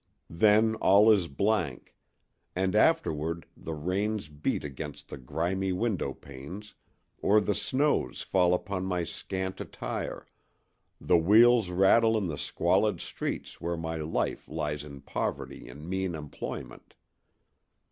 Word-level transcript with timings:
Then 0.31 0.73
all 0.77 1.11
is 1.11 1.27
blank; 1.27 1.95
and 2.55 2.73
afterward 2.75 3.45
the 3.55 3.75
rains 3.75 4.29
beat 4.29 4.63
against 4.63 5.09
the 5.09 5.17
grimy 5.19 5.71
window 5.71 6.11
panes, 6.11 6.73
or 7.19 7.39
the 7.39 7.53
snows 7.53 8.23
fall 8.23 8.55
upon 8.55 8.83
my 8.83 9.03
scant 9.03 9.61
attire, 9.61 10.25
the 10.99 11.19
wheels 11.19 11.69
rattle 11.69 12.17
in 12.17 12.25
the 12.25 12.37
squalid 12.39 12.99
streets 12.99 13.61
where 13.61 13.77
my 13.77 13.97
life 13.97 14.49
lies 14.49 14.83
in 14.83 15.01
poverty 15.01 15.69
and 15.69 15.87
mean 15.87 16.15
employment. 16.15 16.95